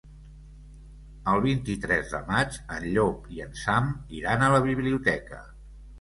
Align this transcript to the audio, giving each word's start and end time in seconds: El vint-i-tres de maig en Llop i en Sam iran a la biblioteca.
El 1.33 1.43
vint-i-tres 1.43 2.09
de 2.15 2.21
maig 2.31 2.57
en 2.77 2.87
Llop 2.95 3.31
i 3.37 3.45
en 3.49 3.53
Sam 3.65 3.93
iran 4.21 4.47
a 4.47 4.49
la 4.57 4.63
biblioteca. 4.71 5.43